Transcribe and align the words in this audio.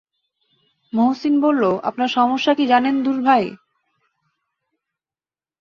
মহসিন 0.93 1.35
বলল, 1.41 1.63
আপনার 1.83 2.09
সমস্যা 2.09 2.53
কি 2.53 2.63
জানেন 2.67 2.95
দুলড়াই? 3.03 3.45